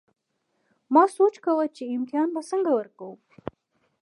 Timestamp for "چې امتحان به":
1.75-2.41